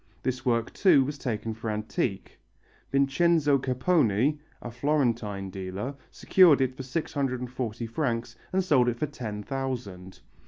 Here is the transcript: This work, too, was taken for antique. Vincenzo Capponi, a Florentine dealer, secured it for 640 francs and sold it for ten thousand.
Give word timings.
This 0.23 0.43
work, 0.43 0.73
too, 0.73 1.03
was 1.05 1.19
taken 1.19 1.53
for 1.53 1.69
antique. 1.69 2.39
Vincenzo 2.91 3.59
Capponi, 3.59 4.39
a 4.59 4.71
Florentine 4.71 5.51
dealer, 5.51 5.93
secured 6.09 6.59
it 6.59 6.73
for 6.75 6.81
640 6.81 7.85
francs 7.85 8.35
and 8.51 8.63
sold 8.63 8.89
it 8.89 8.97
for 8.97 9.05
ten 9.05 9.43
thousand. 9.43 10.21